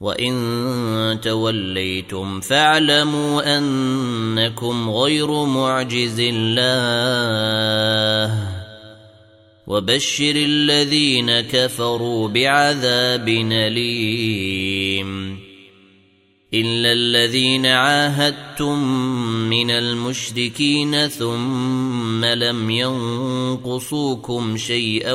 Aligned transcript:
وان 0.00 1.18
توليتم 1.22 2.40
فاعلموا 2.40 3.58
انكم 3.58 4.90
غير 4.90 5.44
معجز 5.44 6.20
الله 6.20 6.88
وبشر 9.66 10.36
الذين 10.36 11.40
كفروا 11.40 12.28
بعذاب 12.28 13.28
اليم 13.52 15.10
الا 16.54 16.92
الذين 16.92 17.66
عاهدتم 17.66 18.78
من 19.48 19.70
المشركين 19.70 21.08
ثم 21.08 22.24
لم 22.24 22.70
ينقصوكم 22.70 24.56
شيئا 24.56 25.12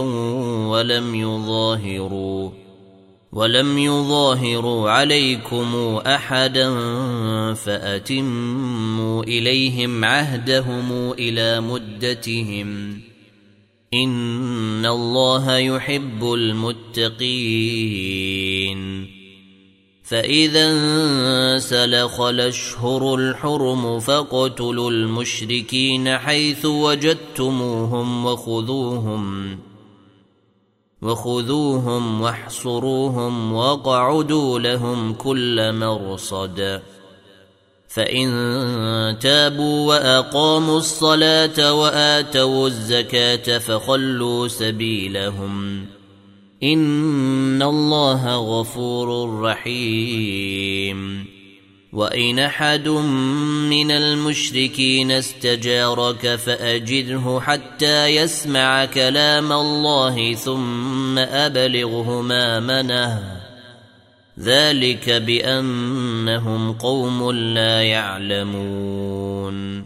ولم 0.68 1.16
يظاهروا 1.16 2.65
ولم 3.36 3.78
يظاهروا 3.78 4.92
عليكم 4.92 6.00
أحدا 6.08 6.74
فأتموا 7.54 9.24
إليهم 9.24 10.06
عهدهم 10.06 11.12
إلى 11.12 11.62
مدتهم. 11.62 13.00
إن 13.94 14.86
الله 14.86 15.58
يحب 15.58 16.34
المتقين. 16.34 17.16
فإذا 20.04 20.72
انسلخ 20.72 22.22
الأشهر 22.22 23.16
الحرم 23.16 24.00
فاقتلوا 24.00 24.92
المشركين 24.92 26.18
حيث 26.18 26.66
وجدتموهم 26.66 28.26
وخذوهم. 28.26 29.75
وخذوهم 31.06 32.22
واحصروهم 32.22 33.54
واقعدوا 33.54 34.60
لهم 34.60 35.14
كل 35.14 35.74
مرصد. 35.74 36.82
فإن 37.88 38.30
تابوا 39.20 39.88
وأقاموا 39.88 40.78
الصلاة 40.78 41.74
وآتوا 41.74 42.68
الزكاة 42.68 43.58
فخلوا 43.58 44.48
سبيلهم. 44.48 45.86
إن 46.64 47.62
الله 47.62 48.36
غفور 48.36 49.40
رحيم. 49.42 51.35
وان 51.96 52.40
احد 52.40 52.88
من 53.70 53.92
المشركين 53.92 55.12
استجارك 55.12 56.36
فاجره 56.36 57.40
حتى 57.40 58.08
يسمع 58.08 58.86
كلام 58.86 59.52
الله 59.52 60.34
ثم 60.34 61.18
ابلغه 61.18 62.22
مامنه 62.22 63.42
ذلك 64.40 65.10
بانهم 65.10 66.74
قوم 66.74 67.32
لا 67.32 67.84
يعلمون 67.84 69.86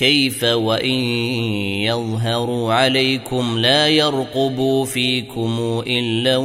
كيف 0.00 0.44
وإن 0.44 1.00
يظهروا 1.84 2.72
عليكم 2.74 3.58
لا 3.58 3.88
يرقبوا 3.88 4.84
فيكم 4.84 5.82
إلا 5.86 6.36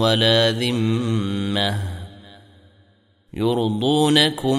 ولا 0.00 0.50
ذمة 0.50 1.78
يرضونكم 3.34 4.58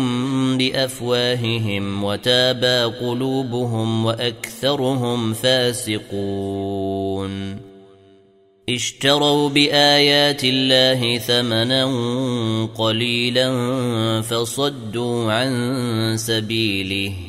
بأفواههم 0.58 2.04
وتابى 2.04 2.84
قلوبهم 2.84 4.06
وأكثرهم 4.06 5.34
فاسقون 5.34 6.50
اشتروا 8.70 9.50
بآيات 9.50 10.44
الله 10.44 11.18
ثمنا 11.18 11.86
قليلا 12.78 13.52
فصدوا 14.22 15.34
عن 15.34 16.14
سبيله 16.18 17.29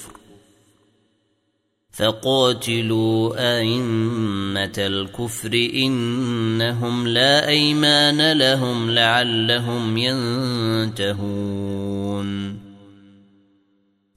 فقاتلوا 1.91 3.33
أئمة 3.59 4.73
الكفر 4.77 5.69
إنهم 5.73 7.07
لا 7.07 7.47
أيمان 7.47 8.31
لهم 8.31 8.91
لعلهم 8.91 9.97
ينتهون 9.97 11.51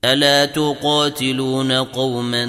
ألا 0.04 0.44
تقاتلون 0.44 1.72
قوما 1.72 2.46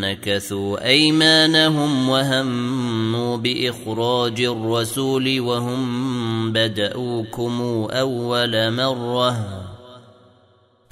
نكثوا 0.00 0.86
أيمانهم 0.86 2.08
وهموا 2.08 3.36
بإخراج 3.36 4.40
الرسول 4.40 5.40
وهم 5.40 6.52
بدأوكم 6.52 7.60
أول 7.90 8.70
مرة 8.72 9.62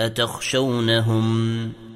أتخشونهم؟ 0.00 1.72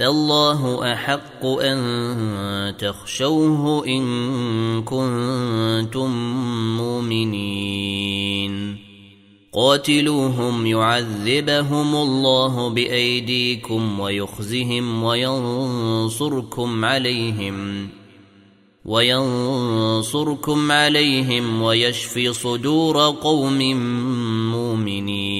فالله 0.00 0.92
أحق 0.92 1.44
أن 1.44 2.76
تخشوه 2.76 3.86
إن 3.86 4.82
كنتم 4.82 6.10
مؤمنين. 6.76 8.76
قاتلوهم 9.52 10.66
يعذبهم 10.66 11.96
الله 11.96 12.68
بأيديكم 12.68 14.00
ويخزهم 14.00 15.02
وينصركم 15.02 16.84
عليهم 16.84 17.88
وينصركم 18.84 20.72
عليهم 20.72 21.62
ويشفي 21.62 22.32
صدور 22.32 23.10
قوم 23.10 23.58
مؤمنين. 24.50 25.39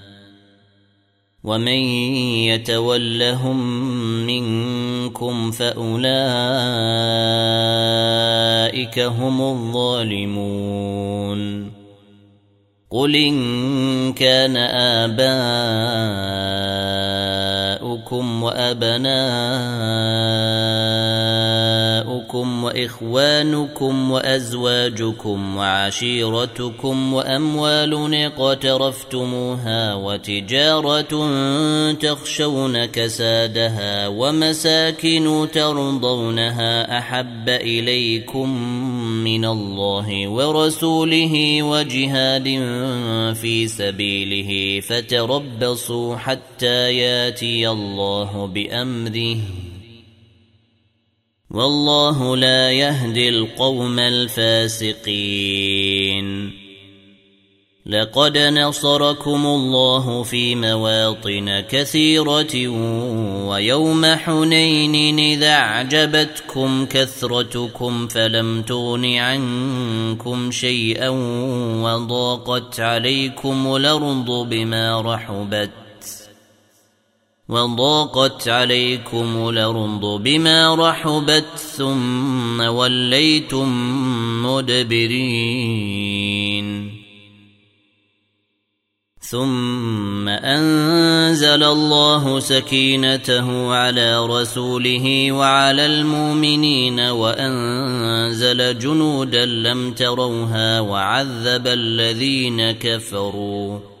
ومن 1.43 1.81
يتولهم 2.53 3.57
منكم 4.27 5.51
فأولئك 5.51 6.19
هم 8.99 9.41
الظالمون. 9.41 10.61
قل 12.91 13.15
إن 13.15 14.13
كان 14.13 14.57
آباؤكم 14.57 15.23
وأبناؤكم 18.43 19.91
وإخوانكم 22.63 24.11
وأزواجكم 24.11 25.57
وعشيرتكم 25.57 27.13
وأموال 27.13 28.15
اقترفتموها 28.15 29.93
وتجارة 29.93 31.29
تخشون 31.93 32.85
كسادها 32.85 34.07
ومساكن 34.07 35.47
ترضونها 35.53 36.97
أحب 36.97 37.49
إليكم 37.49 38.49
من 39.23 39.45
الله 39.45 40.27
ورسوله 40.27 41.63
وجهاد 41.63 42.47
في 43.33 43.67
سبيله 43.67 44.81
فتربصوا 44.81 46.15
حتى 46.15 46.97
ياتي 46.97 47.69
الله 47.69 48.47
بأمره 48.47 49.37
والله 51.53 52.37
لا 52.37 52.71
يهدي 52.71 53.29
القوم 53.29 53.99
الفاسقين. 53.99 55.01
لقد 57.85 58.37
نصركم 58.37 59.45
الله 59.45 60.23
في 60.23 60.55
مواطن 60.55 61.59
كثيرة 61.69 62.67
ويوم 63.47 64.05
حنين 64.05 65.19
إذا 65.19 65.49
أعجبتكم 65.49 66.85
كثرتكم 66.85 68.07
فلم 68.07 68.61
تغن 68.61 69.15
عنكم 69.15 70.51
شيئا 70.51 71.09
وضاقت 71.83 72.79
عليكم 72.79 73.75
الأرض 73.75 74.47
بما 74.49 75.01
رحبت. 75.01 75.80
وضاقت 77.51 78.47
عليكم 78.47 79.49
الأرض 79.49 80.05
بما 80.23 80.75
رحبت 80.75 81.45
ثم 81.55 82.61
وليتم 82.61 83.67
مدبرين. 84.45 85.81
ثم 89.19 90.27
أنزل 90.29 91.63
الله 91.63 92.39
سكينته 92.39 93.73
على 93.73 94.25
رسوله 94.25 95.31
وعلى 95.31 95.85
المؤمنين 95.85 96.99
وأنزل 96.99 98.79
جنودا 98.79 99.45
لم 99.45 99.93
تروها 99.93 100.79
وعذب 100.79 101.67
الذين 101.67 102.71
كفروا. 102.71 104.00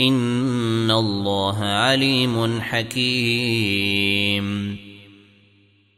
ان 0.00 0.90
الله 0.90 1.58
عليم 1.58 2.60
حكيم 2.60 4.48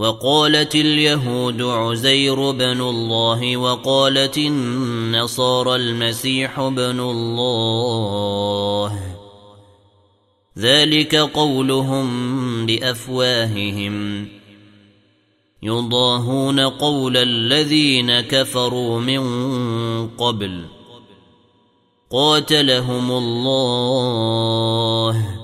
وقالت 0.00 0.74
اليهود 0.74 1.62
عزير 1.62 2.50
بن 2.50 2.80
الله 2.80 3.56
وقالت 3.56 4.38
النصارى 4.38 5.76
المسيح 5.76 6.60
بن 6.60 7.00
الله. 7.00 9.00
ذلك 10.58 11.14
قولهم 11.14 12.06
بأفواههم. 12.66 14.28
يضاهون 15.62 16.60
قول 16.60 17.16
الذين 17.16 18.20
كفروا 18.20 19.00
من 19.00 19.22
قبل. 20.08 20.64
قاتلهم 22.10 23.12
الله. 23.12 25.39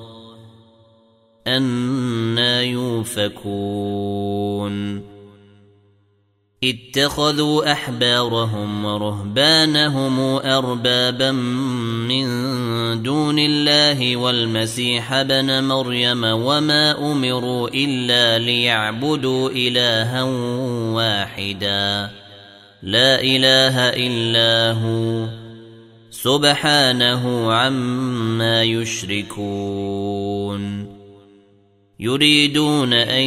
أنا 1.46 2.62
يوفكون 2.62 4.26
اتخذوا 6.64 7.72
أحبارهم 7.72 8.84
ورهبانهم 8.84 10.20
أربابا 10.36 11.32
من 11.32 12.26
دون 13.02 13.38
الله 13.38 14.16
والمسيح 14.16 15.12
ابن 15.12 15.64
مريم 15.64 16.24
وما 16.24 17.12
أمروا 17.12 17.68
إلا 17.74 18.38
ليعبدوا 18.38 19.50
إلها 19.50 20.22
واحدا 20.92 22.10
لا 22.82 23.20
إله 23.20 23.88
إلا 23.88 24.72
هو 24.72 25.26
سبحانه 26.10 27.52
عما 27.52 28.62
يشركون 28.62 29.76
يريدون 32.00 32.92
أن 32.92 33.24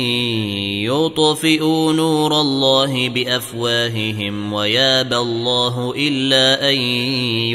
يطفئوا 0.86 1.94
نور 1.94 2.42
الله 2.42 3.10
بأفواههم 3.10 4.54
ويابى 4.54 5.18
الله 5.18 5.94
إلا 5.98 6.70
أن 6.70 6.76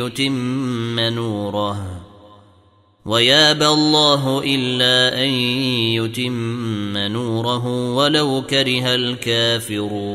يتم 0.02 1.00
نوره 1.00 2.04
ويابى 3.06 3.66
الله 3.66 4.42
إلا 4.44 5.24
أن 5.24 5.28
يتم 5.94 6.98
نوره 6.98 7.94
ولو 7.94 8.42
كره 8.50 8.94
الكافرون 8.94 10.14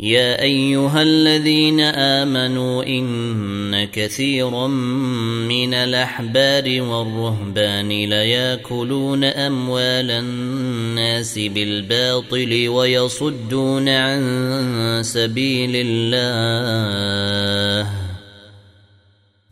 يا 0.00 0.42
أيها 0.42 1.02
الذين 1.02 1.80
آمنوا 1.80 2.84
إن 2.84 3.84
كثيرا 3.84 4.66
من 5.48 5.74
الأحبار 5.74 6.82
والرهبان 6.82 7.88
ليأكلون 7.88 9.24
أموال 9.24 10.10
الناس 10.10 11.38
بالباطل 11.38 12.68
ويصدون 12.68 13.88
عن 13.88 15.00
سبيل 15.04 15.72
الله. 15.74 16.48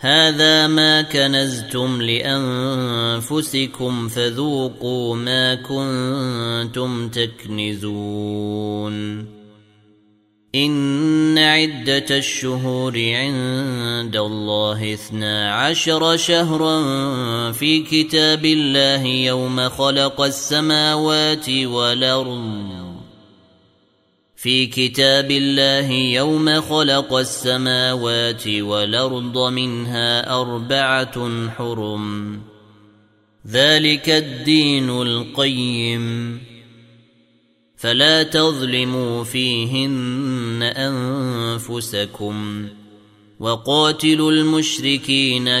هذا 0.00 0.66
ما 0.66 1.02
كنزتم 1.02 2.02
لأنفسكم 2.02 3.58
فذوقوا 4.08 5.16
ما 5.16 5.54
كنتم 5.54 7.08
تكنزون. 7.08 8.58
إن 10.54 11.38
عدة 11.38 12.16
الشهور 12.16 12.92
عند 12.96 14.16
الله 14.16 14.94
اثنا 14.94 15.54
عشر 15.54 16.16
شهرا 16.16 16.82
في 17.52 17.82
كتاب 17.82 18.44
الله 18.44 19.02
يوم 19.04 19.68
خلق 19.68 20.20
السماوات 20.20 21.50
والأرض. 21.50 22.77
في 24.42 24.66
كتاب 24.66 25.30
الله 25.30 25.90
يوم 25.90 26.60
خلق 26.60 27.14
السماوات 27.14 28.48
والأرض 28.48 29.38
منها 29.38 30.40
أربعة 30.40 31.48
حرم. 31.48 32.40
ذلك 33.46 34.08
الدين 34.08 34.90
القيم. 34.90 36.38
فلا 37.76 38.22
تظلموا 38.22 39.24
فيهن 39.24 40.62
أنفسكم 40.76 42.68
وقاتلوا 43.40 44.32
المشركين 44.32 45.60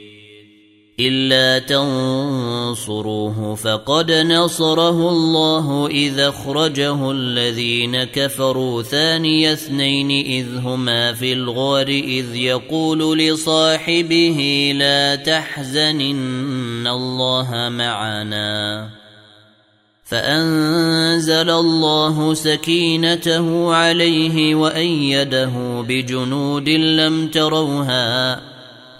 إلا 0.99 1.59
تنصروه 1.59 3.55
فقد 3.55 4.11
نصره 4.11 5.09
الله 5.09 5.87
إذا 5.87 6.29
أخرجه 6.29 7.11
الذين 7.11 8.03
كفروا 8.03 8.81
ثاني 8.81 9.53
اثنين 9.53 10.11
إذ 10.25 10.57
هما 10.57 11.13
في 11.13 11.33
الغار 11.33 11.87
إذ 11.87 12.35
يقول 12.35 13.17
لصاحبه 13.17 14.71
لا 14.75 15.15
تحزن 15.15 16.01
إن 16.01 16.87
الله 16.87 17.69
معنا. 17.69 18.89
فأنزل 20.11 21.49
الله 21.49 22.33
سكينته 22.33 23.73
عليه 23.73 24.55
وأيده 24.55 25.81
بجنود 25.87 26.69
لم 26.69 27.27
تروها 27.27 28.50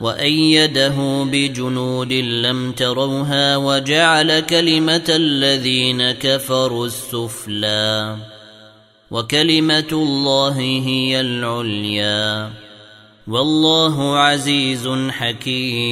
وأيده 0.02 1.24
بجنود 1.24 2.14
لم 2.14 2.72
تروها 2.72 3.58
وجعل 3.58 4.40
كلمة 4.40 5.06
الذين 5.10 6.12
كفروا 6.12 6.86
السفلى. 6.86 8.18
وكلمة 9.12 9.88
الله 9.92 10.60
هي 10.86 11.22
العليا. 11.22 12.52
والله 13.28 14.18
عزيز 14.18 14.90
حكيم. 15.10 15.92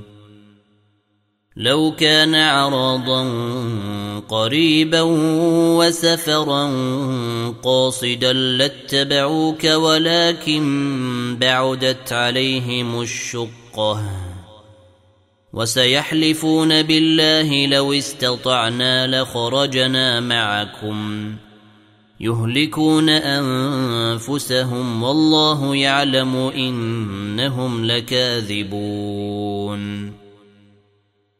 لو 1.55 1.95
كان 1.97 2.35
عراضا 2.35 3.23
قريبا 4.29 5.01
وسفرا 5.77 6.69
قاصدا 7.63 8.33
لاتبعوك 8.33 9.63
ولكن 9.63 11.37
بعدت 11.41 12.13
عليهم 12.13 13.01
الشقة. 13.01 14.03
وسيحلفون 15.53 16.81
بالله 16.81 17.65
لو 17.67 17.93
استطعنا 17.93 19.21
لخرجنا 19.21 20.19
معكم. 20.19 21.31
يهلكون 22.19 23.09
أنفسهم 23.09 25.03
والله 25.03 25.75
يعلم 25.75 26.35
إنهم 26.35 27.85
لكاذبون. 27.85 28.61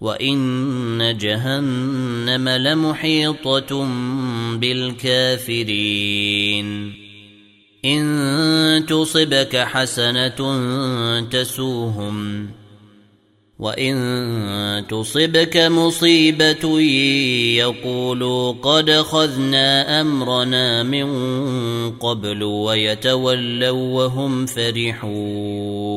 وان 0.00 1.16
جهنم 1.18 2.48
لمحيطه 2.48 3.88
بالكافرين 4.56 6.26
ان 7.84 8.86
تصبك 8.88 9.56
حسنه 9.56 10.38
تسوهم 11.30 12.48
وان 13.58 14.86
تصبك 14.88 15.56
مصيبه 15.56 16.80
يقولوا 17.56 18.52
قد 18.52 18.90
خذنا 18.90 20.00
امرنا 20.00 20.82
من 20.82 21.06
قبل 21.90 22.42
ويتولوا 22.42 23.70
وهم 23.70 24.46
فرحون 24.46 25.96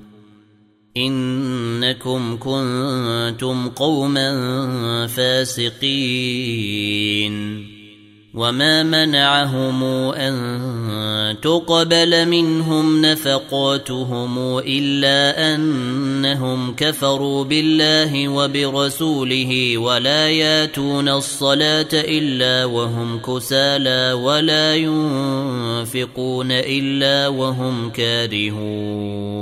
إنكم 0.97 2.37
كنتم 2.37 3.69
قوما 3.69 5.07
فاسقين. 5.07 6.81
وما 8.33 8.83
منعهم 8.83 9.83
أن 10.13 11.41
تقبل 11.41 12.27
منهم 12.27 13.01
نفقاتهم 13.01 14.59
إلا 14.59 15.55
أنهم 15.55 16.75
كفروا 16.75 17.43
بالله 17.43 18.27
وبرسوله 18.27 19.77
ولا 19.77 20.29
ياتون 20.29 21.09
الصلاة 21.09 21.89
إلا 21.93 22.65
وهم 22.65 23.19
كسالى 23.19 24.13
ولا 24.13 24.75
ينفقون 24.75 26.51
إلا 26.51 27.27
وهم 27.27 27.89
كارهون. 27.89 29.41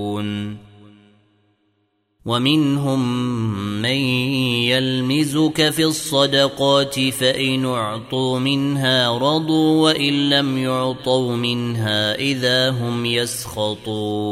ومنهم 2.25 3.01
من 3.81 3.99
يلمزك 4.69 5.69
في 5.69 5.85
الصدقات 5.85 6.99
فإن 6.99 7.65
اعطوا 7.65 8.39
منها 8.39 9.17
رضوا 9.17 9.83
وإن 9.83 10.29
لم 10.29 10.57
يعطوا 10.57 11.35
منها 11.35 12.15
إذا 12.15 12.69
هم 12.69 13.05
يسخطون 13.05 14.31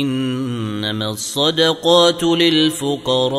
إنما 0.00 1.10
الصدقات 1.10 2.22
للفقراء 2.22 3.32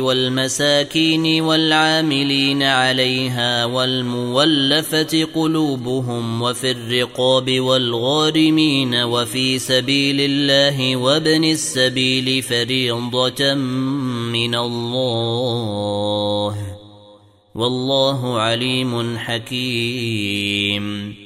والمساكين 0.00 1.42
والعاملين 1.42 2.62
عليها 2.62 3.64
والمولفة 3.64 5.28
قلوبهم 5.34 6.42
وفي 6.42 6.70
الرقاب 6.70 7.60
والغارمين 7.60 8.94
وفي 8.94 9.58
سبيل 9.58 10.20
الله 10.20 10.96
وابن 10.96 11.44
السبيل 11.44 12.42
فريضة 12.42 13.54
من 13.54 14.54
الله. 14.54 16.56
والله 17.54 18.40
عليم 18.40 19.18
حكيم. 19.18 21.21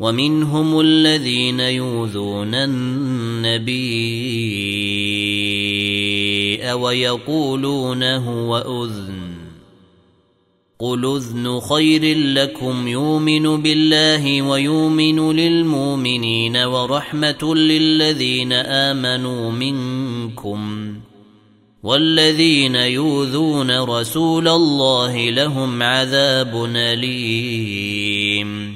ومنهم 0.00 0.80
الذين 0.80 1.60
يؤذون 1.60 2.54
النبي 2.54 4.06
ويقولون 6.72 8.02
هو 8.02 8.84
أذن. 8.84 9.36
قل 10.78 11.16
اذن 11.16 11.60
خير 11.60 12.18
لكم 12.18 12.88
يؤمن 12.88 13.62
بالله 13.62 14.42
ويؤمن 14.42 15.36
للمؤمنين 15.36 16.56
ورحمه 16.56 17.54
للذين 17.54 18.52
امنوا 18.52 19.50
منكم 19.50 20.94
والذين 21.82 22.74
يؤذون 22.74 23.80
رسول 23.80 24.48
الله 24.48 25.30
لهم 25.30 25.82
عذاب 25.82 26.64
اليم. 26.76 28.75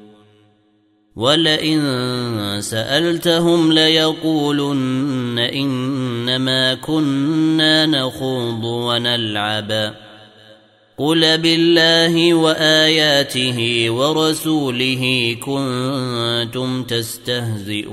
ولئن 1.15 1.81
سألتهم 2.61 3.73
ليقولن 3.73 5.39
إنما 5.39 6.73
كنا 6.73 7.85
نخوض 7.85 8.63
ونلعب. 8.63 9.95
قل 10.97 11.37
بالله 11.37 12.33
وآياته 12.33 13.89
ورسوله 13.89 15.35
كنتم 15.41 16.83
تستهزئون. 16.83 17.91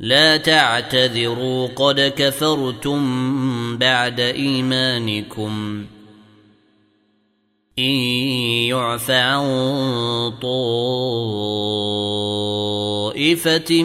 لا 0.00 0.36
تعتذروا 0.36 1.66
قد 1.66 2.12
كفرتم 2.16 3.02
بعد 3.78 4.20
إيمانكم. 4.20 5.84
إن 7.78 7.84
يعف 7.84 9.10
عن 9.10 9.42
طائفة 13.12 13.82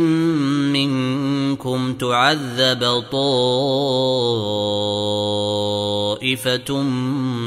منكم 0.78 1.94
تعذب 1.94 3.04
طائفة 3.12 3.64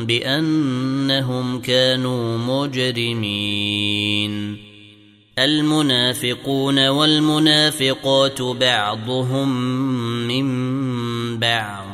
بأنهم 0.05 1.61
كانوا 1.61 2.39
مجرمين. 2.39 4.35
المنافقون 5.39 6.89
والمنافقات 6.89 8.43
بعضهم 8.43 9.49
من 10.29 11.39
بعض. 11.39 11.94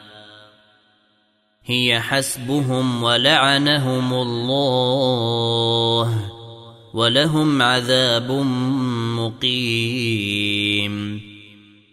هي 1.71 2.01
حسبهم 2.01 3.03
ولعنهم 3.03 4.13
الله 4.13 6.31
ولهم 6.93 7.61
عذاب 7.61 8.31
مقيم. 9.19 11.21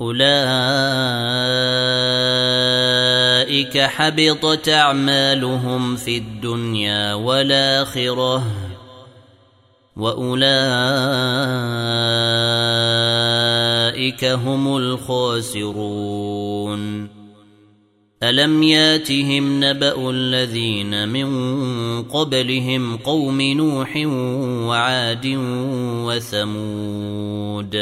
أولئك 0.00 0.18
حبطت 3.78 4.68
أعمالهم 4.68 5.96
في 5.96 6.16
الدنيا 6.16 7.14
والآخرة 7.14 8.42
وأولئك 9.96 10.36
هم 14.24 14.76
الخاسرون. 14.76 15.86
ألم 18.22 18.62
ياتهم 18.62 19.64
نبأ 19.64 20.10
الذين 20.10 21.08
من 21.08 21.28
قبلهم 22.02 22.96
قوم 22.96 23.40
نوح 23.40 23.96
وعاد 24.68 25.26
وثمود؟ 26.06 27.76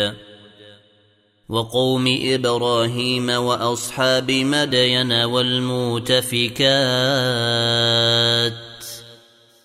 وقوم 1.48 2.18
إبراهيم 2.22 3.30
وأصحاب 3.30 4.30
مدين 4.30 5.12
والمؤتفكات 5.12 6.64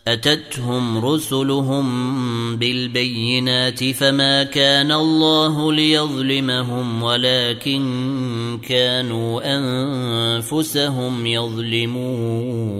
أتتهم 0.08 1.06
رسلهم 1.06 1.86
بالبينات 2.56 3.84
فما 3.84 4.44
كان 4.44 4.92
الله 4.92 5.74
ليظلمهم 5.74 7.04
ولكن 7.04 8.60
كانوا 8.68 9.58
أنفسهم 9.58 11.26
يظلمون 11.26 12.80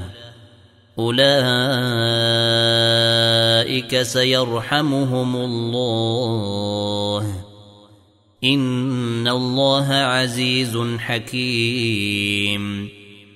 أولئك 0.99 1.21
سيرحمهم 4.01 5.35
الله. 5.35 7.25
إن 8.43 9.27
الله 9.27 9.93
عزيز 9.93 10.77
حكيم. 10.99 13.00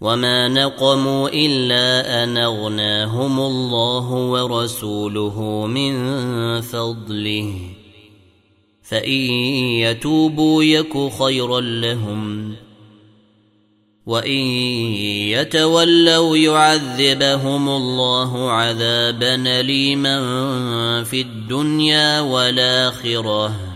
وما 0.00 0.48
نقموا 0.48 1.28
الا 1.28 2.24
ان 2.24 2.36
اغناهم 2.36 3.40
الله 3.40 4.12
ورسوله 4.12 5.66
من 5.66 5.94
فضله 6.60 7.54
فان 8.82 9.30
يتوبوا 9.80 10.64
يك 10.64 11.12
خيرا 11.18 11.60
لهم 11.60 12.54
وان 14.06 14.38
يتولوا 15.32 16.36
يعذبهم 16.36 17.68
الله 17.68 18.50
عذابا 18.50 19.34
اليما 19.60 20.18
في 21.04 21.20
الدنيا 21.20 22.20
والاخره 22.20 23.75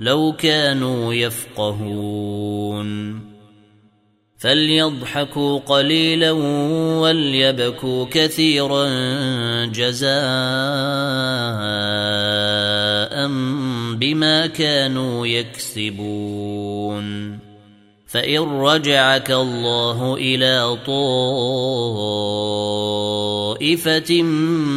لو 0.00 0.34
كانوا 0.38 1.14
يفقهون. 1.14 3.20
فليضحكوا 4.38 5.58
قليلا 5.58 6.30
وليبكوا 7.00 8.06
كثيرا 8.10 8.84
جزاء 9.64 10.14
بما 13.96 14.46
كانوا 14.46 15.26
يكسبون. 15.26 17.38
فإن 18.14 18.60
رجعك 18.60 19.30
الله 19.30 20.14
إلى 20.14 20.78
طائفة 23.66 24.22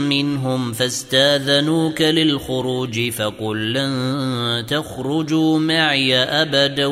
منهم 0.09 0.73
فاستاذنوك 0.73 2.01
للخروج 2.01 3.09
فقل 3.09 3.73
لن 3.73 4.65
تخرجوا 4.67 5.59
معي 5.59 6.15
أبدا 6.15 6.85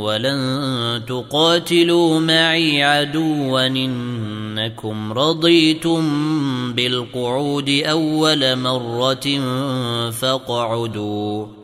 ولن 0.00 1.02
تقاتلوا 1.08 2.20
معي 2.20 2.82
عدوا 2.82 3.66
إنكم 3.66 5.12
رضيتم 5.12 6.02
بالقعود 6.72 7.82
أول 7.86 8.56
مرة 8.56 9.40
فاقعدوا 10.10 11.63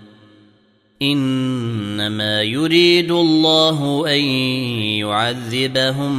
إنما 1.01 2.41
يريد 2.41 3.11
الله 3.11 4.07
أن 4.07 4.21
يعذبهم 5.01 6.13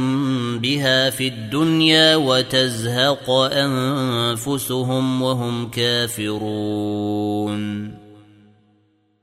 بها 0.59 1.09
في 1.09 1.27
الدنيا 1.27 2.15
وتزهق 2.15 3.29
أنفسهم 3.29 5.21
وهم 5.21 5.69
كافرون. 5.69 7.13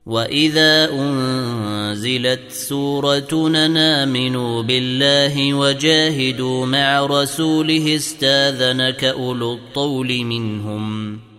وإذا 0.05 0.91
أنزلت 0.93 2.51
سورة 2.51 3.47
نامنوا 3.47 4.63
بالله 4.63 5.53
وجاهدوا 5.53 6.65
مع 6.65 7.05
رسوله 7.05 7.95
استاذنك 7.95 9.03
أولو 9.03 9.53
الطول 9.53 10.23
منهم. 10.23 11.30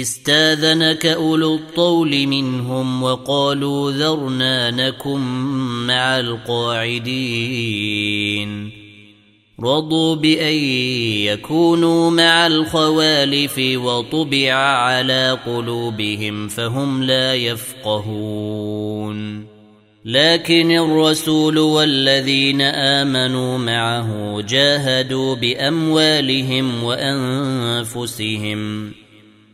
استاذنك 0.00 1.06
أولو 1.06 1.54
الطول 1.54 2.26
منهم 2.26 3.02
وقالوا 3.02 3.92
ذرنا 3.92 4.70
نكن 4.70 5.20
مع 5.86 6.20
القاعدين. 6.20 7.64
رضوا 9.60 10.14
بأن 10.14 10.54
يكونوا 11.24 12.10
مع 12.10 12.46
الخوالف 12.46 13.58
وطبع 13.58 14.52
على 14.54 15.38
قلوبهم 15.46 16.48
فهم 16.48 17.02
لا 17.02 17.34
يفقهون. 17.34 19.14
لكن 20.04 20.70
الرسول 20.70 21.58
والذين 21.58 22.60
آمنوا 22.62 23.58
معه 23.58 24.40
جاهدوا 24.40 25.34
بأموالهم 25.34 26.84
وأنفسهم. 26.84 28.24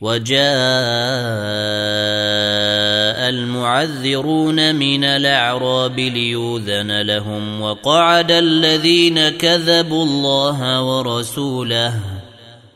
وجاء 0.00 0.38
المعذرون 3.28 4.74
من 4.74 5.04
الأعراب 5.04 5.98
ليوذن 6.00 7.00
لهم 7.02 7.60
وقعد 7.60 8.30
الذين 8.30 9.28
كذبوا 9.28 10.04
الله 10.04 10.82
ورسوله. 10.82 12.00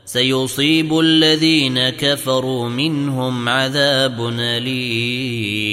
سيصيب 0.05 0.99
الذين 0.99 1.89
كفروا 1.89 2.68
منهم 2.68 3.49
عذاب 3.49 4.29
أليم. 4.39 5.73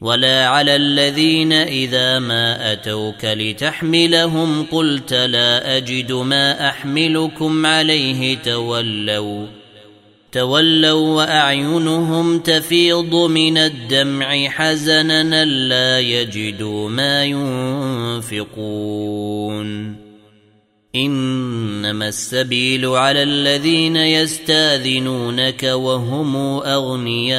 ولا 0.00 0.46
على 0.46 0.76
الذين 0.76 1.52
اذا 1.52 2.18
ما 2.18 2.72
اتوك 2.72 3.24
لتحملهم 3.24 4.62
قلت 4.62 5.12
لا 5.12 5.76
اجد 5.76 6.12
ما 6.12 6.68
احملكم 6.68 7.66
عليه 7.66 8.36
تولوا 8.38 9.46
تولوا 10.32 11.16
واعينهم 11.16 12.38
تفيض 12.38 13.14
من 13.14 13.58
الدمع 13.58 14.48
حزنا 14.48 15.44
لا 15.44 16.00
يجدوا 16.00 16.88
ما 16.88 17.24
ينفقون 18.24 18.88
انما 20.94 22.08
السبيل 22.08 22.86
على 22.86 23.22
الذين 23.22 23.96
يستاذنونك 23.96 25.62
وهم 25.62 26.36
اغنياء 26.56 27.38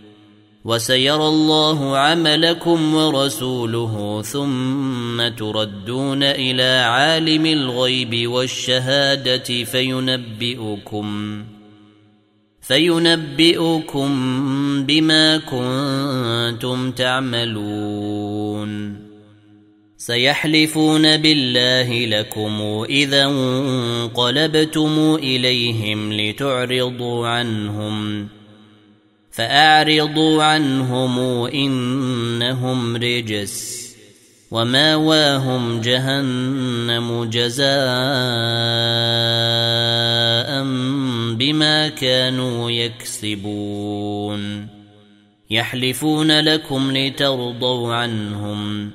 وسيرى 0.65 1.27
الله 1.27 1.97
عملكم 1.97 2.95
ورسوله 2.95 4.21
ثم 4.21 5.27
تردون 5.27 6.23
إلى 6.23 6.83
عالم 6.85 7.45
الغيب 7.45 8.29
والشهادة 8.29 9.63
فينبئكم 9.63 11.43
فينبئكم 12.61 14.09
بما 14.85 15.37
كنتم 15.37 16.91
تعملون 16.91 18.71
سيحلفون 19.97 21.17
بالله 21.17 22.05
لكم 22.05 22.85
إذا 22.89 23.25
انقلبتم 23.25 25.15
إليهم 25.23 26.13
لتعرضوا 26.13 27.27
عنهم 27.27 28.27
فأعرضوا 29.31 30.43
عنهم 30.43 31.19
إنهم 31.45 32.95
رجس 32.95 33.81
وماواهم 34.51 35.81
جهنم 35.81 37.25
جزاء 37.25 37.71
بما 41.35 41.87
كانوا 41.87 42.71
يكسبون. 42.71 44.67
يحلفون 45.49 46.39
لكم 46.39 46.97
لترضوا 46.97 47.93
عنهم 47.93 48.91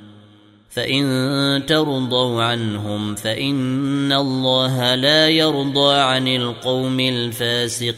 فإن 0.69 1.63
ترضوا 1.67 2.43
عنهم 2.43 3.15
فإن 3.15 4.11
الله 4.11 4.95
لا 4.95 5.29
يرضى 5.29 5.95
عن 5.99 6.27
القوم 6.27 6.99
الفاسقين. 6.99 7.97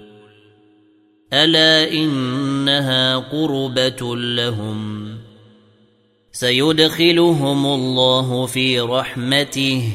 ألا 1.33 1.91
إنها 1.91 3.17
قربة 3.17 4.15
لهم 4.15 5.11
سيدخلهم 6.31 7.65
الله 7.65 8.45
في 8.45 8.79
رحمته 8.79 9.91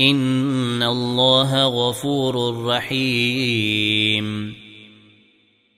إن 0.00 0.82
الله 0.82 1.64
غفور 1.64 2.64
رحيم 2.66 4.26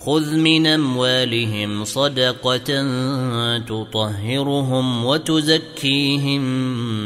خذ 0.00 0.34
من 0.34 0.66
اموالهم 0.66 1.84
صدقه 1.84 2.82
تطهرهم 3.58 5.04
وتزكيهم 5.04 6.42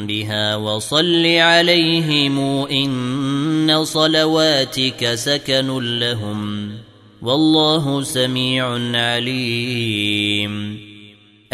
بها 0.06 0.56
وصل 0.56 1.26
عليهم 1.26 2.38
ان 2.66 3.84
صلواتك 3.84 5.14
سكن 5.14 5.98
لهم 5.98 6.70
والله 7.22 8.02
سميع 8.02 8.66
عليم 8.94 10.83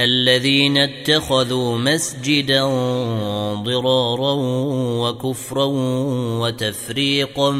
الذين 0.00 0.76
اتخذوا 0.76 1.78
مسجدا 1.78 2.64
ضرارا 3.54 4.32
وكفرا 5.00 5.64
وتفريقا 6.40 7.50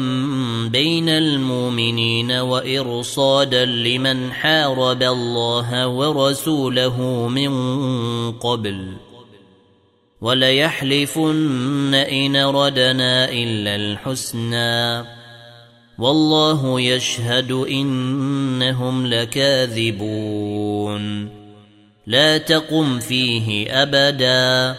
بين 0.71 1.09
المؤمنين 1.09 2.31
وإرصادا 2.31 3.65
لمن 3.65 4.31
حارب 4.31 5.03
الله 5.03 5.87
ورسوله 5.87 7.27
من 7.27 7.51
قبل. 8.31 8.93
وليحلفن 10.21 11.93
إن 11.93 12.35
ردنا 12.35 13.31
إلا 13.31 13.75
الحسنى. 13.75 15.07
والله 15.99 16.81
يشهد 16.81 17.51
إنهم 17.51 19.07
لكاذبون. 19.07 21.44
لا 22.07 22.37
تقم 22.37 22.99
فيه 22.99 23.69
أبدا. 23.69 24.75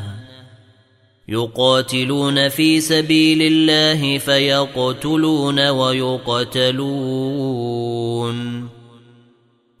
يقاتلون 1.31 2.49
في 2.49 2.81
سبيل 2.81 3.41
الله 3.41 4.17
فيقتلون 4.17 5.69
ويقتلون. 5.69 6.81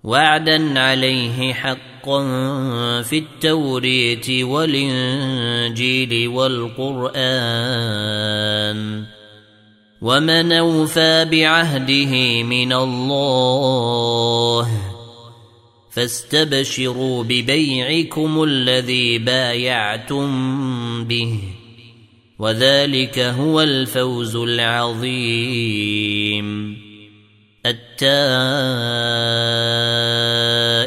وعدا 0.03 0.79
عليه 0.79 1.53
حقا 1.53 2.21
في 3.01 3.17
التوريت 3.17 4.29
والإنجيل 4.29 6.27
والقرآن. 6.27 7.21
ومن 10.01 10.51
أوفى 10.51 11.25
بعهده 11.25 12.43
من 12.43 12.73
الله 12.73 14.90
فاستبشروا 15.91 17.23
ببيعكم 17.23 18.43
الذي 18.43 19.17
بايعتم 19.17 20.27
به 21.03 21.39
وذلك 22.39 23.19
هو 23.19 23.61
الفوز 23.61 24.35
العظيم. 24.35 25.61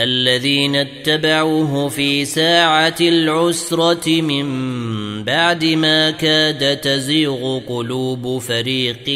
الذين 0.00 0.76
اتبعوه 0.76 1.88
في 1.88 2.24
ساعة 2.24 2.96
العسرة 3.00 4.20
من 4.20 4.44
بعد 5.24 5.64
ما 5.64 6.10
كاد 6.10 6.76
تزيغ 6.76 7.58
قلوب 7.58 8.38
فريق 8.38 9.08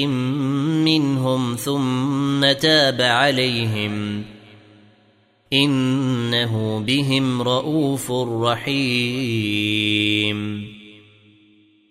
منهم 0.85 1.57
ثم 1.57 2.53
تاب 2.53 3.03
عليهم. 3.03 4.25
إنه 5.53 6.85
بهم 6.87 7.43
رؤوف 7.43 8.13
رحيم. 8.13 9.59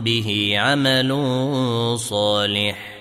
به 0.00 0.54
عمل 0.56 1.18
صالح. 1.98 2.94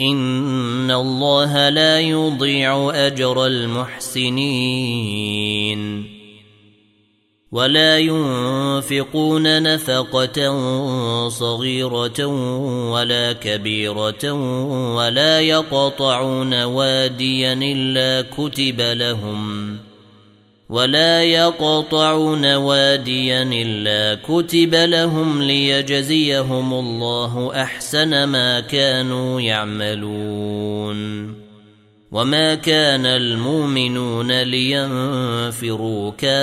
إن 0.00 0.90
الله 0.90 1.68
لا 1.68 2.00
يضيع 2.00 2.90
أجر 2.94 3.46
المحسنين. 3.46 4.52
ولا 7.52 7.98
ينفقون 7.98 9.62
نفقة 9.62 10.58
صغيرة 11.28 12.26
ولا 12.90 13.32
كبيرة 13.32 14.32
ولا 14.96 15.40
يقطعون 15.40 16.62
واديا 16.62 17.52
إلا 17.52 18.28
كتب 18.36 18.80
لهم. 18.80 19.78
ولا 20.72 21.22
يقطعون 21.22 22.54
واديا 22.54 23.42
إلا 23.42 24.22
كتب 24.22 24.74
لهم 24.74 25.42
ليجزيهم 25.42 26.74
الله 26.74 27.62
أحسن 27.62 28.24
ما 28.24 28.60
كانوا 28.60 29.40
يعملون 29.40 31.32
وما 32.12 32.54
كان 32.54 33.06
المؤمنون 33.06 34.42
لينفروا 34.42 36.10
كافه 36.10 36.42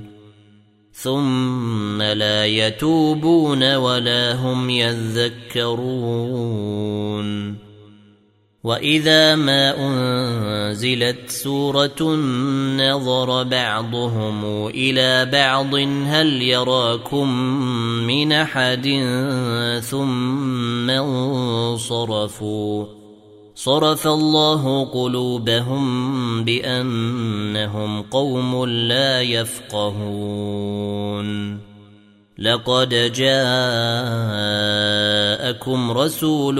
ثم 1.03 2.01
لا 2.01 2.45
يتوبون 2.45 3.75
ولا 3.75 4.33
هم 4.33 4.69
يذكرون. 4.69 6.11
وإذا 8.63 9.35
ما 9.35 9.73
أنزلت 9.77 11.29
سورة 11.29 12.15
نظر 12.77 13.43
بعضهم 13.43 14.67
إلى 14.67 15.25
بعض 15.25 15.75
هل 16.05 16.41
يراكم 16.41 17.29
من 18.07 18.31
أحد 18.31 18.87
ثم 19.83 20.89
انصرفوا؟ 21.69 23.00
صرف 23.63 24.07
الله 24.07 24.85
قلوبهم 24.85 25.83
بأنهم 26.43 28.01
قوم 28.01 28.65
لا 28.65 29.21
يفقهون. 29.21 30.79
لقد 32.37 32.89
جاءكم 32.89 33.31
رسول 35.91 36.55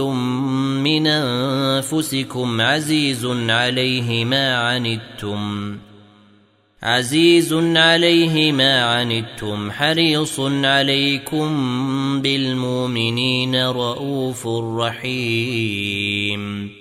من 0.78 1.08
أنفسكم 1.08 2.62
عزيز 2.62 3.26
عليه 3.50 4.26
ما 4.26 4.56
عنتم. 4.56 5.78
عزيز 6.84 7.54
عليه 7.54 8.52
ما 8.52 8.84
عنتم. 8.84 9.72
حريص 9.72 10.40
عليكم 10.40 11.52
بالمؤمنين 12.22 13.66
رؤوف 13.66 14.48
رحيم. 14.78 16.81